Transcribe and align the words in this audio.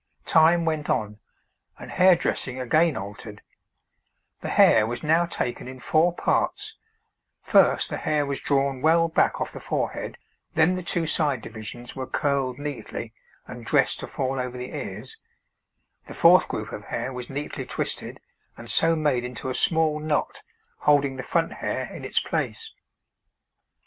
Time 0.25 0.65
went 0.65 0.89
on, 0.89 1.19
and 1.77 1.91
hair 1.91 2.15
dressing 2.15 2.59
again 2.59 2.97
altered; 2.97 3.43
the 4.39 4.49
hair 4.49 4.87
was 4.87 5.03
now 5.03 5.27
taken 5.27 5.67
in 5.67 5.77
four 5.79 6.11
parts: 6.11 6.75
first 7.43 7.89
the 7.91 7.97
hair 7.97 8.25
was 8.25 8.39
drawn 8.39 8.81
well 8.81 9.07
back 9.07 9.39
off 9.39 9.51
the 9.51 9.59
forehead, 9.59 10.17
then 10.55 10.73
the 10.73 10.81
two 10.81 11.05
side 11.05 11.39
divisions 11.43 11.95
were 11.95 12.07
curled 12.07 12.57
neatly 12.57 13.13
and 13.45 13.63
dressed 13.63 13.99
to 13.99 14.07
fall 14.07 14.39
over 14.39 14.57
the 14.57 14.75
ears, 14.75 15.17
the 16.07 16.15
fourth 16.15 16.47
group 16.47 16.71
of 16.71 16.85
hair 16.85 17.13
was 17.13 17.29
neatly 17.29 17.63
twisted 17.63 18.19
and 18.57 18.71
so 18.71 18.95
made 18.95 19.23
into 19.23 19.49
a 19.49 19.53
small 19.53 19.99
knot 19.99 20.41
holding 20.79 21.15
the 21.15 21.21
front 21.21 21.53
hair 21.53 21.93
in 21.93 22.03
its 22.03 22.19
place. 22.19 22.71